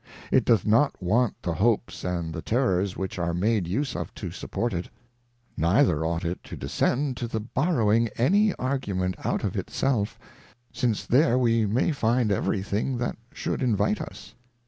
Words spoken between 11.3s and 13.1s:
we may find every thing